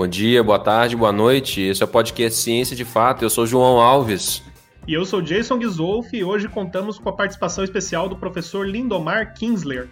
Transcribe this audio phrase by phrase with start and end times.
[0.00, 1.60] Bom dia, boa tarde, boa noite.
[1.60, 3.22] Esse é o podcast Ciência de Fato.
[3.22, 4.42] Eu sou João Alves.
[4.88, 9.34] E eu sou Jason Gizolf e hoje contamos com a participação especial do professor Lindomar
[9.34, 9.90] Kinsler.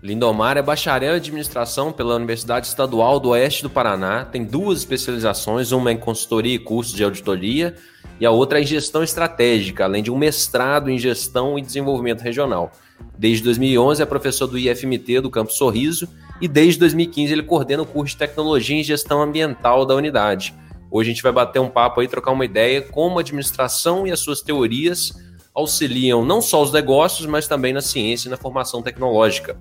[0.00, 5.72] Lindomar é bacharel em administração pela Universidade Estadual do Oeste do Paraná, tem duas especializações,
[5.72, 7.74] uma em consultoria e cursos de auditoria
[8.20, 12.70] e a outra em gestão estratégica, além de um mestrado em gestão e desenvolvimento regional.
[13.18, 16.08] Desde 2011 é professor do IFMT do Campo Sorriso
[16.40, 20.54] e desde 2015 ele coordena o curso de tecnologia em gestão ambiental da unidade.
[20.90, 24.12] Hoje a gente vai bater um papo aí, trocar uma ideia como a administração e
[24.12, 25.12] as suas teorias
[25.54, 29.60] auxiliam não só os negócios, mas também na ciência e na formação tecnológica.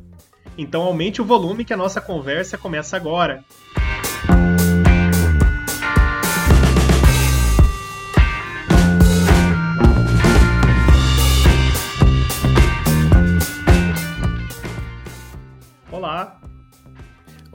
[0.58, 3.44] Então aumente o volume que a nossa conversa começa agora.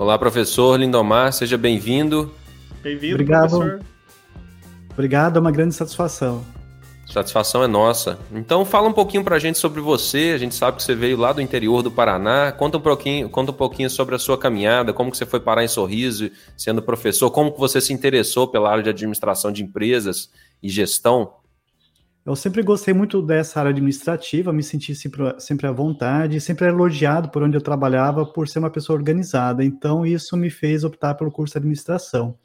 [0.03, 2.35] Olá, professor Lindomar, seja bem-vindo.
[2.83, 3.51] Bem-vindo, Obrigado.
[3.51, 3.81] professor.
[4.91, 6.45] Obrigado, é uma grande satisfação.
[7.07, 8.19] Satisfação é nossa.
[8.33, 10.33] Então fala um pouquinho pra gente sobre você.
[10.35, 12.51] A gente sabe que você veio lá do interior do Paraná.
[12.51, 15.63] Conta um pouquinho, conta um pouquinho sobre a sua caminhada, como que você foi parar
[15.63, 20.29] em Sorriso sendo professor, como que você se interessou pela área de administração de empresas
[20.61, 21.35] e gestão.
[22.25, 27.29] Eu sempre gostei muito dessa área administrativa, me senti sempre, sempre à vontade, sempre elogiado
[27.31, 29.65] por onde eu trabalhava por ser uma pessoa organizada.
[29.65, 32.39] Então, isso me fez optar pelo curso de administração.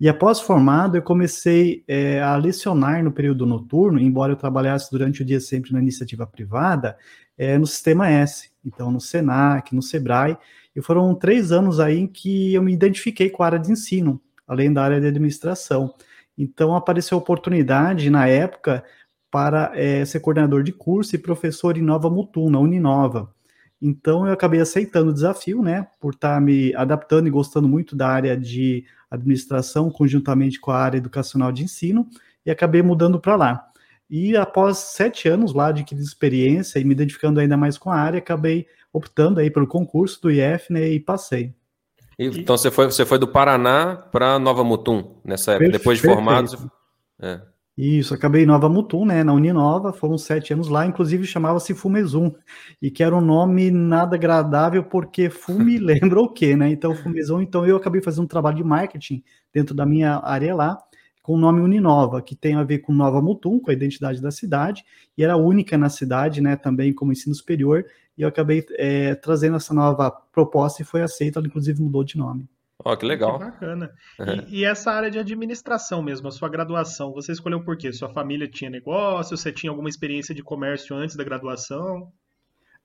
[0.00, 5.20] E após formado, eu comecei é, a lecionar no período noturno, embora eu trabalhasse durante
[5.20, 6.96] o dia sempre na iniciativa privada,
[7.36, 10.38] é, no Sistema S, então no SENAC, no SEBRAE,
[10.74, 14.22] e foram três anos aí em que eu me identifiquei com a área de ensino,
[14.46, 15.92] além da área de administração.
[16.38, 18.84] Então apareceu a oportunidade, na época,
[19.30, 23.32] para é, ser coordenador de curso e professor em Nova Mutum, na Uninova.
[23.80, 28.08] Então eu acabei aceitando o desafio, né, por estar me adaptando e gostando muito da
[28.08, 32.06] área de administração, conjuntamente com a área educacional de ensino,
[32.44, 33.64] e acabei mudando para lá.
[34.10, 38.18] E após sete anos lá de experiência e me identificando ainda mais com a área,
[38.18, 41.54] acabei optando aí pelo concurso do IF, né, e passei.
[42.18, 46.48] Então você foi, você foi do Paraná para Nova Mutum nessa época, depois de formado.
[46.48, 46.66] Você...
[47.20, 47.40] É.
[47.80, 52.34] Isso, acabei em Nova Mutum, né, na Uninova, foram sete anos lá, inclusive chamava-se Fumezum,
[52.82, 57.40] e que era um nome nada agradável, porque fume lembra o quê, né, então Fumezum,
[57.40, 59.22] então eu acabei fazendo um trabalho de marketing
[59.54, 60.76] dentro da minha área lá,
[61.22, 64.32] com o nome Uninova, que tem a ver com Nova Mutum, com a identidade da
[64.32, 64.84] cidade,
[65.16, 69.54] e era única na cidade, né, também como ensino superior, e eu acabei é, trazendo
[69.54, 72.48] essa nova proposta e foi aceita, ela inclusive mudou de nome.
[72.84, 73.38] Ó, oh, que legal.
[73.38, 73.90] Que bacana.
[74.20, 74.46] Uhum.
[74.48, 77.92] E, e, essa área de administração mesmo, a sua graduação, você escolheu por quê?
[77.92, 79.36] Sua família tinha negócio?
[79.36, 82.12] Você tinha alguma experiência de comércio antes da graduação?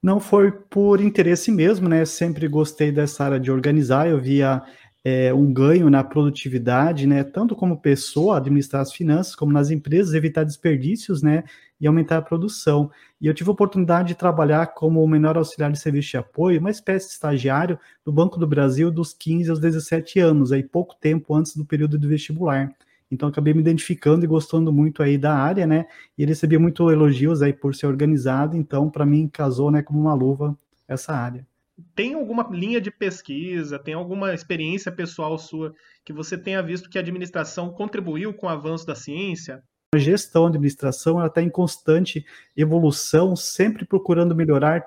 [0.02, 2.04] Não foi por interesse mesmo, né?
[2.04, 4.62] Sempre gostei dessa área de organizar, eu via
[5.04, 7.22] é, um ganho na produtividade, né?
[7.22, 11.44] Tanto como pessoa, administrar as finanças, como nas empresas, evitar desperdícios, né?
[11.84, 12.90] E aumentar a produção.
[13.20, 16.70] E eu tive a oportunidade de trabalhar como menor auxiliar de serviço de apoio, uma
[16.70, 21.34] espécie de estagiário do Banco do Brasil dos 15 aos 17 anos, aí pouco tempo
[21.34, 22.74] antes do período do vestibular.
[23.10, 25.84] Então acabei me identificando e gostando muito aí da área, né?
[26.16, 30.14] E recebia muito elogios aí por ser organizado, então para mim casou, né, como uma
[30.14, 30.56] luva
[30.88, 31.46] essa área.
[31.94, 36.96] Tem alguma linha de pesquisa, tem alguma experiência pessoal sua que você tenha visto que
[36.96, 39.62] a administração contribuiu com o avanço da ciência?
[39.98, 42.24] Gestão, administração, ela está em constante
[42.56, 44.84] evolução, sempre procurando melhorar,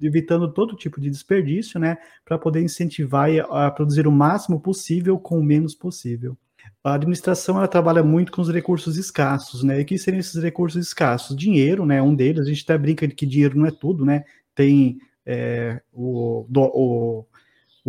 [0.00, 5.38] evitando todo tipo de desperdício, né, para poder incentivar a produzir o máximo possível com
[5.38, 6.36] o menos possível.
[6.82, 9.80] A administração ela trabalha muito com os recursos escassos, né?
[9.80, 11.36] E que seriam esses recursos escassos?
[11.36, 12.00] Dinheiro, né?
[12.00, 12.46] Um deles.
[12.46, 14.24] A gente até brinca de que dinheiro não é tudo, né?
[14.54, 17.26] Tem é, o, do, o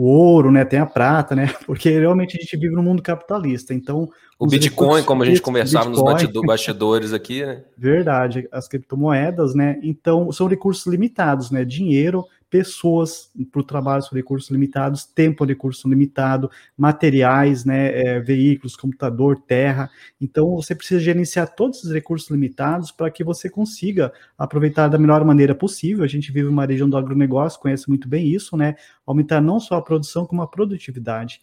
[0.02, 3.74] o ouro, né, tem a prata, né, porque realmente a gente vive no mundo capitalista,
[3.74, 4.10] então...
[4.40, 7.62] O Bitcoin, como a gente conversava Bitcoin, nos bastidores aqui, né?
[7.78, 14.14] Verdade, as criptomoedas, né, então são recursos limitados, né, dinheiro, pessoas para o trabalho são
[14.14, 19.90] recursos limitados, tempo é recurso limitado, materiais, né, é, veículos, computador, terra.
[20.20, 25.24] Então você precisa gerenciar todos esses recursos limitados para que você consiga aproveitar da melhor
[25.24, 26.04] maneira possível.
[26.04, 28.76] A gente vive uma região do agronegócio, conhece muito bem isso, né?
[29.08, 31.42] Aumentar não só a produção, como a produtividade.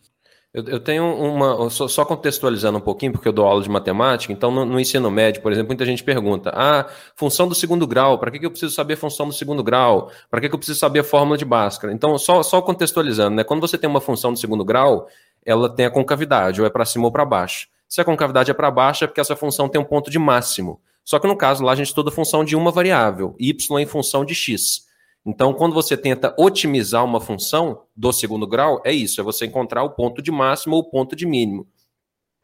[0.58, 1.70] Eu, eu tenho uma.
[1.70, 5.08] Só, só, contextualizando um pouquinho, porque eu dou aula de matemática, então no, no ensino
[5.08, 8.50] médio, por exemplo, muita gente pergunta: ah, função do segundo grau, para que, que eu
[8.50, 10.10] preciso saber a função do segundo grau?
[10.28, 11.92] Para que, que eu preciso saber a fórmula de Bhaskara?
[11.92, 13.44] Então, só, só contextualizando, né?
[13.44, 15.08] Quando você tem uma função do segundo grau,
[15.46, 17.68] ela tem a concavidade, ou é para cima ou para baixo.
[17.88, 20.80] Se a concavidade é para baixo, é porque essa função tem um ponto de máximo.
[21.04, 23.86] Só que no caso lá a gente estuda a função de uma variável, y em
[23.86, 24.87] função de x.
[25.28, 29.82] Então, quando você tenta otimizar uma função do segundo grau, é isso, é você encontrar
[29.82, 31.68] o ponto de máximo ou o ponto de mínimo.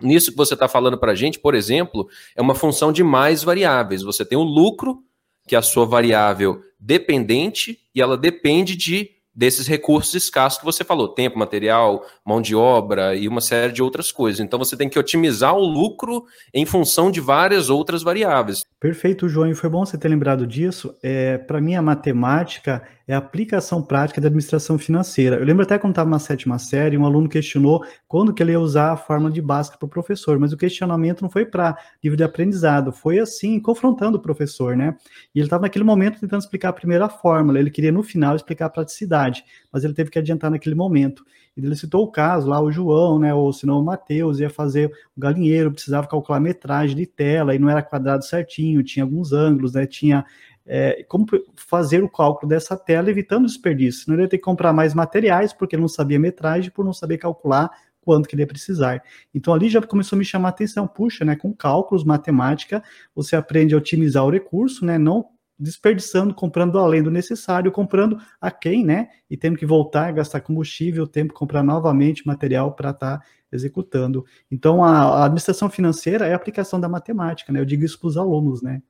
[0.02, 3.42] Nisso que você está falando para a gente, por exemplo, é uma função de mais
[3.42, 4.02] variáveis.
[4.02, 5.02] Você tem o lucro,
[5.48, 10.84] que é a sua variável dependente, e ela depende de desses recursos escassos que você
[10.84, 14.40] falou, tempo, material, mão de obra e uma série de outras coisas.
[14.40, 18.62] Então você tem que otimizar o lucro em função de várias outras variáveis.
[18.84, 20.94] Perfeito, João, e foi bom você ter lembrado disso.
[21.02, 25.36] É, Para mim, a matemática é a aplicação prática da administração financeira.
[25.36, 28.60] Eu lembro até quando estava na sétima série, um aluno questionou quando que ele ia
[28.60, 32.14] usar a fórmula de Bhaskara para o professor, mas o questionamento não foi para livro
[32.14, 34.94] de aprendizado, foi assim, confrontando o professor, né?
[35.34, 38.66] E ele estava naquele momento tentando explicar a primeira fórmula, ele queria no final explicar
[38.66, 41.24] a praticidade, mas ele teve que adiantar naquele momento.
[41.56, 44.90] Ele citou o caso lá, o João, né, ou se não o Matheus, ia fazer
[45.16, 49.74] o galinheiro, precisava calcular metragem de tela, e não era quadrado certinho, tinha alguns ângulos,
[49.74, 50.24] né, tinha
[50.66, 54.04] é, como fazer o cálculo dessa tela evitando desperdício.
[54.04, 57.18] Senão ele ia ter que comprar mais materiais, porque não sabia metragem, por não saber
[57.18, 57.70] calcular
[58.00, 59.02] quanto que ele ia precisar.
[59.34, 62.82] Então ali já começou a me chamar a atenção, puxa, né, com cálculos, matemática,
[63.14, 65.26] você aprende a otimizar o recurso, né, não
[65.58, 71.06] desperdiçando, comprando além do necessário, comprando a quem, né, e tendo que voltar, gastar combustível,
[71.06, 74.24] tempo comprar novamente material para estar tá executando.
[74.50, 78.08] Então a, a administração financeira é a aplicação da matemática, né, eu digo isso para
[78.08, 78.82] os alunos, né.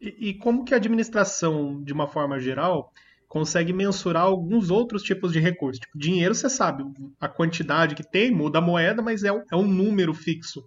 [0.00, 2.92] E, e como que a administração, de uma forma geral,
[3.26, 5.80] consegue mensurar alguns outros tipos de recursos?
[5.80, 6.84] Tipo, dinheiro, você sabe
[7.18, 10.62] a quantidade que tem, muda a moeda, mas é, é um número fixo.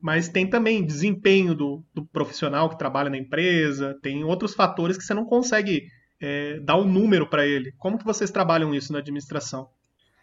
[0.00, 5.04] Mas tem também desempenho do, do, profissional que trabalha na empresa, tem outros fatores que
[5.04, 5.88] você não consegue
[6.20, 7.72] é, dar um número para ele.
[7.78, 9.68] Como que vocês trabalham isso na administração?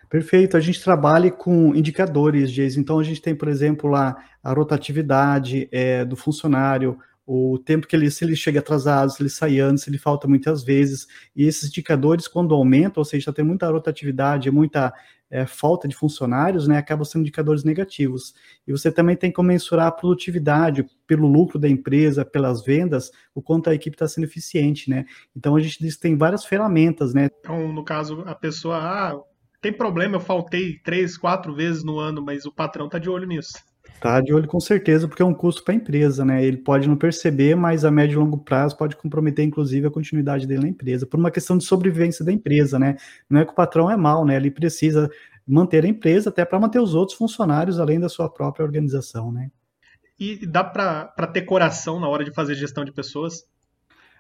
[0.10, 2.78] Perfeito, a gente trabalha com indicadores, Geis.
[2.78, 7.96] Então a gente tem, por exemplo, lá a rotatividade é, do funcionário, o tempo que
[7.96, 11.46] ele, se ele chega atrasado, se ele sai antes, se ele falta muitas vezes, e
[11.46, 14.94] esses indicadores, quando aumentam, ou seja, tem muita rotatividade, muita
[15.30, 18.36] é, falta de funcionários, né, acabam sendo indicadores negativos.
[18.68, 23.42] E você também tem que mensurar a produtividade, pelo lucro da empresa, pelas vendas, o
[23.42, 25.06] quanto a equipe está sendo eficiente, né.
[25.36, 27.30] Então a gente diz que tem várias ferramentas, né.
[27.40, 29.20] Então, no caso, a pessoa, ah,
[29.62, 33.26] tem problema, eu faltei três, quatro vezes no ano, mas o patrão está de olho
[33.26, 33.54] nisso.
[34.00, 36.44] Tá de olho com certeza, porque é um custo para a empresa, né?
[36.44, 40.46] Ele pode não perceber, mas a médio e longo prazo pode comprometer, inclusive, a continuidade
[40.46, 42.98] dele na empresa, por uma questão de sobrevivência da empresa, né?
[43.30, 44.36] Não é que o patrão é mal, né?
[44.36, 45.10] Ele precisa
[45.48, 49.50] manter a empresa até para manter os outros funcionários, além da sua própria organização, né?
[50.20, 53.46] E dá para ter coração na hora de fazer gestão de pessoas?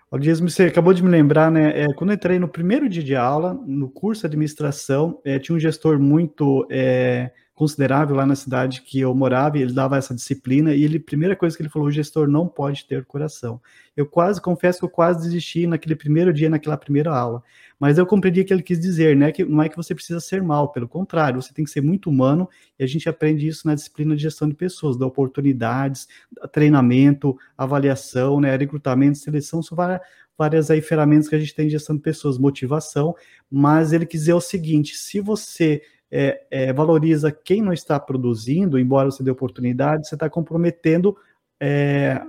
[0.09, 1.81] O Dias, você acabou de me lembrar, né?
[1.81, 5.55] É, quando eu entrei no primeiro dia de aula, no curso de administração, é, tinha
[5.55, 10.13] um gestor muito é, considerável lá na cidade que eu morava, e ele dava essa
[10.13, 13.61] disciplina, e ele, primeira coisa que ele falou, o gestor não pode ter coração.
[13.95, 17.43] Eu quase, confesso que eu quase desisti naquele primeiro dia, naquela primeira aula,
[17.79, 20.19] mas eu compreendi o que ele quis dizer, né, que não é que você precisa
[20.19, 23.67] ser mal, pelo contrário, você tem que ser muito humano, e a gente aprende isso
[23.67, 26.07] na disciplina de gestão de pessoas, da oportunidades,
[26.51, 30.01] treinamento, avaliação, né, recrutamento, seleção, são várias,
[30.35, 33.13] várias aí ferramentas que a gente tem de gestão de pessoas, motivação,
[33.49, 35.83] mas ele quis dizer o seguinte, se você
[36.15, 41.17] é, é, valoriza quem não está produzindo, embora você dê oportunidade, você está comprometendo
[41.59, 42.21] é,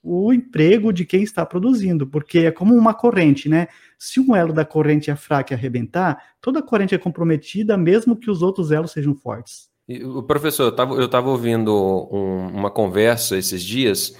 [0.00, 3.66] o emprego de quem está produzindo, porque é como uma corrente, né?
[3.98, 8.14] Se um elo da corrente é fraco e arrebentar, toda a corrente é comprometida, mesmo
[8.14, 9.68] que os outros elos sejam fortes.
[9.88, 11.74] o professor, eu estava ouvindo
[12.12, 14.16] um, uma conversa esses dias.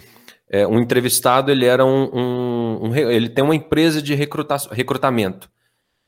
[0.51, 5.49] É, um entrevistado, ele era um, um, um, ele tem uma empresa de recruta, recrutamento.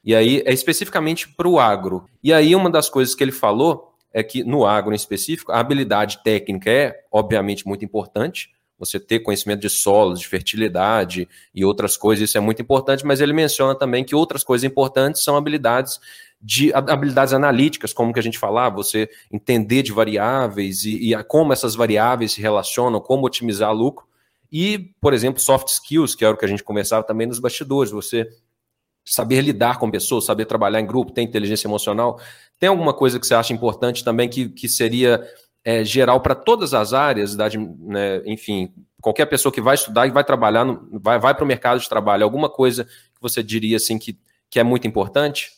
[0.04, 2.04] E aí é especificamente para o agro.
[2.22, 5.58] E aí uma das coisas que ele falou é que no agro em específico, a
[5.58, 8.50] habilidade técnica é obviamente muito importante.
[8.78, 13.20] Você ter conhecimento de solos, de fertilidade e outras coisas, isso é muito importante, mas
[13.20, 15.98] ele menciona também que outras coisas importantes são habilidades
[16.40, 21.54] de habilidades analíticas, como que a gente falava, você entender de variáveis e, e como
[21.54, 24.06] essas variáveis se relacionam, como otimizar lucro.
[24.52, 27.90] E, por exemplo, soft skills, que era o que a gente conversava também nos bastidores,
[27.90, 28.28] você
[29.04, 32.18] saber lidar com pessoas, saber trabalhar em grupo, ter inteligência emocional.
[32.58, 35.22] Tem alguma coisa que você acha importante também que, que seria
[35.64, 40.10] é, geral para todas as áreas, da, né, enfim, qualquer pessoa que vai estudar e
[40.10, 43.76] vai trabalhar, no, vai, vai para o mercado de trabalho, alguma coisa que você diria
[43.76, 44.18] assim que,
[44.48, 45.52] que é muito importante?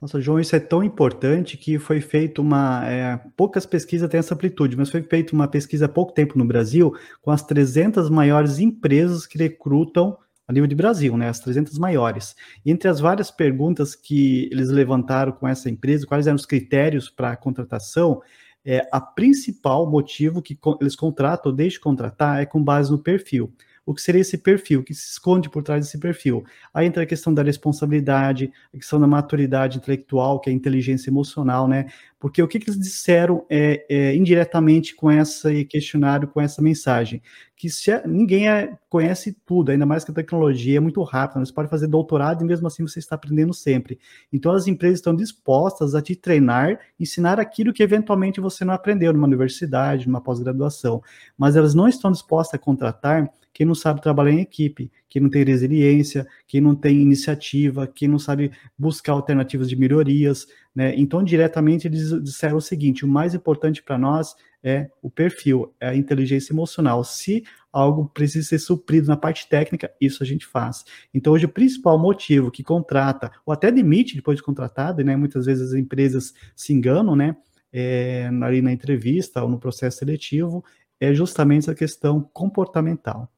[0.00, 2.88] Nossa, João, isso é tão importante que foi feito uma.
[2.88, 6.44] É, poucas pesquisas têm essa amplitude, mas foi feita uma pesquisa há pouco tempo no
[6.44, 10.16] Brasil com as 300 maiores empresas que recrutam
[10.50, 12.34] a nível de Brasil, né, as 300 maiores.
[12.66, 17.30] Entre as várias perguntas que eles levantaram com essa empresa, quais eram os critérios para
[17.30, 18.20] a contratação,
[18.64, 23.54] é, a principal motivo que eles contratam, desde contratar, é com base no perfil.
[23.90, 26.44] O que seria esse perfil, o que se esconde por trás desse perfil.
[26.72, 31.10] Aí entra a questão da responsabilidade, a questão da maturidade intelectual, que é a inteligência
[31.10, 31.86] emocional, né?
[32.20, 37.20] Porque o que, que eles disseram é, é, indiretamente com esse questionário, com essa mensagem?
[37.56, 41.52] Que se, ninguém é, conhece tudo, ainda mais que a tecnologia é muito rápida, você
[41.52, 43.98] pode fazer doutorado e mesmo assim você está aprendendo sempre.
[44.32, 49.12] Então as empresas estão dispostas a te treinar, ensinar aquilo que eventualmente você não aprendeu
[49.12, 51.02] numa universidade, numa pós-graduação,
[51.36, 55.28] mas elas não estão dispostas a contratar quem não sabe trabalhar em equipe, quem não
[55.28, 60.94] tem resiliência, quem não tem iniciativa, quem não sabe buscar alternativas de melhorias, né?
[60.96, 65.88] Então, diretamente, eles disseram o seguinte: o mais importante para nós é o perfil, é
[65.88, 67.02] a inteligência emocional.
[67.02, 67.42] Se
[67.72, 70.84] algo precisa ser suprido na parte técnica, isso a gente faz.
[71.12, 75.16] Então, hoje, o principal motivo que contrata, ou até demite depois de contratado, né?
[75.16, 77.36] Muitas vezes as empresas se enganam, né?
[77.72, 80.64] É, ali na entrevista ou no processo seletivo,
[81.00, 83.30] é justamente essa questão comportamental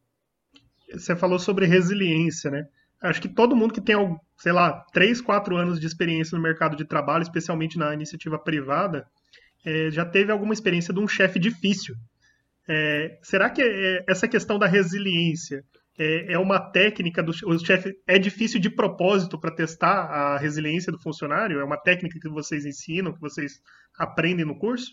[0.93, 2.67] você falou sobre resiliência, né?
[3.01, 3.97] Acho que todo mundo que tem,
[4.39, 9.05] sei lá, 3, 4 anos de experiência no mercado de trabalho, especialmente na iniciativa privada,
[9.65, 11.97] é, já teve alguma experiência de um chefe difícil.
[12.69, 15.65] É, será que é, essa questão da resiliência
[15.99, 20.99] é, é uma técnica do chefe é difícil de propósito para testar a resiliência do
[20.99, 21.59] funcionário?
[21.59, 23.61] É uma técnica que vocês ensinam, que vocês
[23.99, 24.93] aprendem no curso?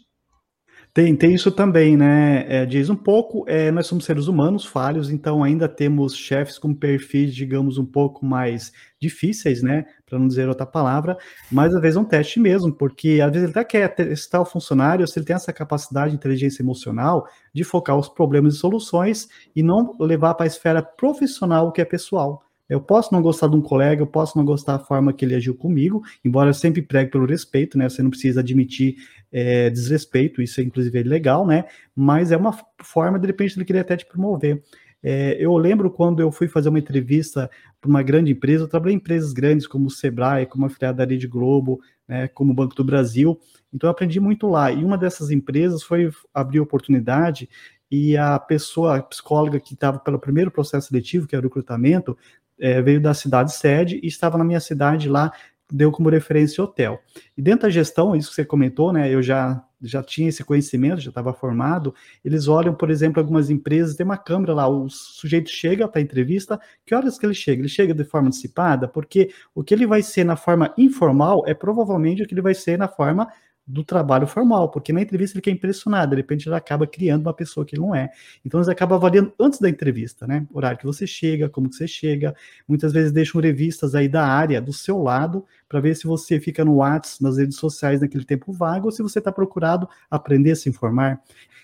[0.92, 2.46] Tem, tem isso também, né?
[2.48, 6.74] É, diz um pouco, é, nós somos seres humanos falhos, então ainda temos chefes com
[6.74, 9.86] perfis, digamos, um pouco mais difíceis, né?
[10.06, 11.16] Para não dizer outra palavra,
[11.52, 14.46] mas às vezes é um teste mesmo, porque às vezes ele até quer testar o
[14.46, 19.30] funcionário se ele tem essa capacidade de inteligência emocional de focar os problemas e soluções
[19.56, 22.44] e não levar para a esfera profissional o que é pessoal.
[22.70, 25.34] Eu posso não gostar de um colega, eu posso não gostar da forma que ele
[25.34, 27.90] agiu comigo, embora eu sempre pregue pelo respeito, né?
[27.90, 28.96] Você não precisa admitir
[29.32, 31.66] é, desrespeito, isso é inclusive legal, né?
[31.96, 34.62] Mas é uma forma, de repente, ele querer até te promover.
[35.02, 38.96] É, eu lembro quando eu fui fazer uma entrevista para uma grande empresa, eu trabalhei
[38.96, 42.56] em empresas grandes como o Sebrae, como a filiada da Rede Globo, né, como o
[42.56, 43.40] Banco do Brasil,
[43.74, 44.72] então eu aprendi muito lá.
[44.72, 47.50] E uma dessas empresas foi abrir oportunidade
[47.90, 52.18] e a pessoa, a psicóloga que estava pelo primeiro processo seletivo, que era o recrutamento,
[52.60, 55.32] é, veio da cidade sede e estava na minha cidade lá,
[55.72, 57.02] deu como referência hotel.
[57.38, 61.00] E dentro da gestão, isso que você comentou, né, eu já já tinha esse conhecimento,
[61.00, 65.50] já estava formado, eles olham, por exemplo, algumas empresas, tem uma câmera lá, o sujeito
[65.50, 67.62] chega para a entrevista, que horas que ele chega?
[67.62, 71.54] Ele chega de forma antecipada, porque o que ele vai ser na forma informal é
[71.54, 73.32] provavelmente o que ele vai ser na forma
[73.70, 77.34] do trabalho formal, porque na entrevista ele quer impressionar, de repente ele acaba criando uma
[77.34, 78.10] pessoa que ele não é.
[78.44, 80.48] Então eles acabam avaliando antes da entrevista, né?
[80.52, 82.36] O horário que você chega, como que você chega.
[82.68, 86.66] Muitas vezes deixam revistas aí da área do seu lado para ver se você fica
[86.66, 90.56] no WhatsApp, nas redes sociais naquele tempo vago, ou se você está procurado aprender a
[90.56, 91.22] se informar.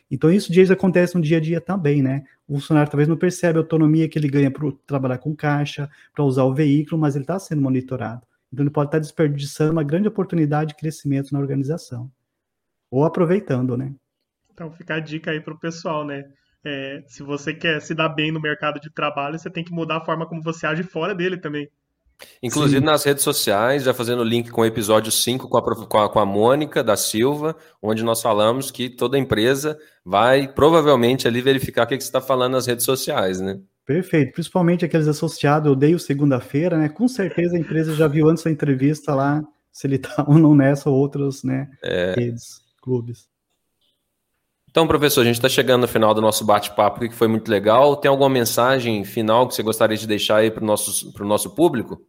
[0.10, 2.24] Então isso dias acontece no dia a dia também, né?
[2.48, 6.24] O funcionário talvez não percebe a autonomia que ele ganha para trabalhar com caixa, para
[6.24, 8.22] usar o veículo, mas ele está sendo monitorado.
[8.56, 12.10] Então ele pode estar desperdiçando uma grande oportunidade de crescimento na organização.
[12.90, 13.94] Ou aproveitando, né?
[14.54, 16.24] Então fica a dica aí para o pessoal, né?
[16.64, 19.98] É, se você quer se dar bem no mercado de trabalho, você tem que mudar
[19.98, 21.70] a forma como você age fora dele também.
[22.42, 22.86] Inclusive Sim.
[22.86, 26.20] nas redes sociais, já fazendo link com o episódio 5 com a, com, a, com
[26.20, 31.88] a Mônica da Silva, onde nós falamos que toda empresa vai provavelmente ali verificar o
[31.88, 33.60] que, que você está falando nas redes sociais, né?
[33.86, 36.90] Perfeito, principalmente aqueles associados, eu dei o segunda-feira, né?
[36.90, 40.56] Com certeza a empresa já viu antes da entrevista lá se ele está ou não
[40.56, 42.16] nessa ou outras né, é...
[42.18, 43.28] redes, clubes.
[44.70, 47.96] Então, professor, a gente está chegando no final do nosso bate-papo, que foi muito legal.
[47.96, 52.02] Tem alguma mensagem final que você gostaria de deixar aí para o nosso, nosso público?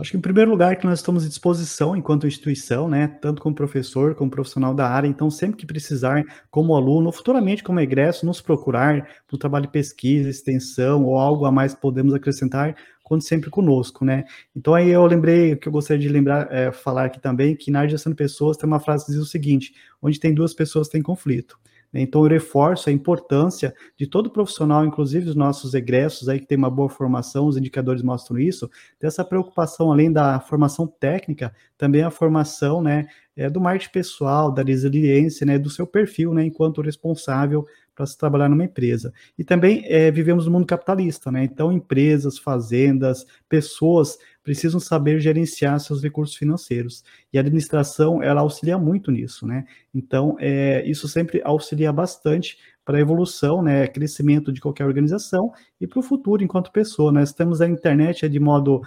[0.00, 3.54] Acho que, em primeiro lugar, que nós estamos à disposição enquanto instituição, né, tanto como
[3.54, 8.40] professor, como profissional da área, então, sempre que precisar, como aluno, futuramente como egresso, nos
[8.40, 13.50] procurar para o trabalho de pesquisa, extensão ou algo a mais podemos acrescentar, conte sempre
[13.50, 14.24] conosco, né.
[14.56, 17.80] Então, aí eu lembrei, que eu gostaria de lembrar, é, falar aqui também, que na
[17.80, 21.02] área de pessoas tem uma frase que diz o seguinte, onde tem duas pessoas tem
[21.02, 21.59] conflito.
[21.92, 26.56] Então, eu reforço a importância de todo profissional, inclusive os nossos egressos aí que tem
[26.56, 28.70] uma boa formação, os indicadores mostram isso,
[29.00, 33.06] dessa preocupação, além da formação técnica, também a formação, né,
[33.36, 37.66] é, do marketing pessoal, da resiliência, né, do seu perfil, né, enquanto responsável
[38.00, 39.12] para se trabalhar numa empresa.
[39.38, 41.44] E também é, vivemos no mundo capitalista, né?
[41.44, 47.04] Então, empresas, fazendas, pessoas precisam saber gerenciar seus recursos financeiros.
[47.30, 49.66] E a administração, ela auxilia muito nisso, né?
[49.94, 55.86] Então, é, isso sempre auxilia bastante para a evolução, né, crescimento de qualquer organização e
[55.86, 57.12] para o futuro enquanto pessoa.
[57.12, 58.80] Nós temos a internet é, de modo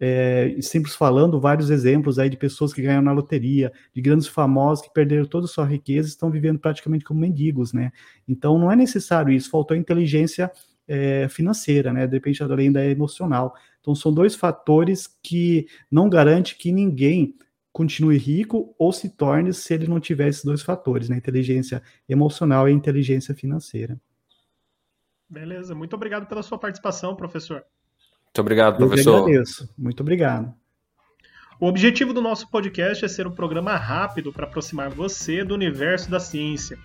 [0.00, 4.84] é, simples falando, vários exemplos aí de pessoas que ganham na loteria, de grandes famosos
[4.84, 7.90] que perderam toda a sua riqueza e estão vivendo praticamente como mendigos, né?
[8.26, 10.50] Então não é necessário isso, faltou inteligência
[10.86, 12.06] é, financeira, né?
[12.06, 13.54] De repente a renda é emocional.
[13.80, 17.34] Então são dois fatores que não garante que ninguém
[17.72, 21.16] continue rico ou se torne se ele não tiver esses dois fatores, né?
[21.16, 24.00] Inteligência emocional e inteligência financeira.
[25.28, 27.64] Beleza, muito obrigado pela sua participação, professor.
[28.28, 29.18] Muito obrigado, professor.
[29.18, 29.68] Eu agradeço.
[29.76, 30.54] Muito obrigado.
[31.60, 36.08] O objetivo do nosso podcast é ser um programa rápido para aproximar você do universo
[36.08, 36.78] da ciência.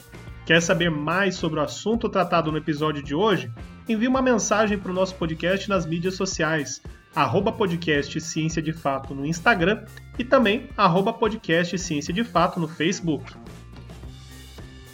[0.47, 3.51] Quer saber mais sobre o assunto tratado no episódio de hoje?
[3.87, 6.81] Envie uma mensagem para o nosso podcast nas mídias sociais,
[7.15, 9.85] arroba podcast Ciência de Fato no Instagram
[10.17, 13.31] e também arroba podcast Ciência de Fato no Facebook.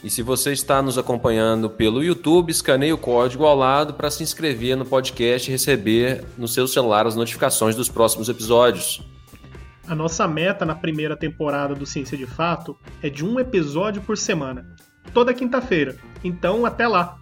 [0.03, 4.23] E se você está nos acompanhando pelo YouTube, escaneie o código ao lado para se
[4.23, 9.01] inscrever no podcast e receber no seu celular as notificações dos próximos episódios.
[9.85, 14.17] A nossa meta na primeira temporada do Ciência de Fato é de um episódio por
[14.17, 14.73] semana,
[15.13, 15.97] toda quinta-feira.
[16.23, 17.19] Então, até lá!